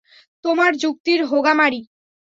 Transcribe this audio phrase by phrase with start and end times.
[0.45, 1.81] তোমার যুক্তির হোগা মারি।